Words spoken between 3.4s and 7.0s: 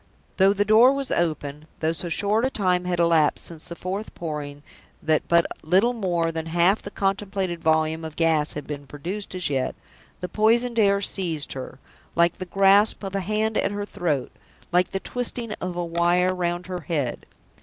since the fourth Pouring that but little more than half the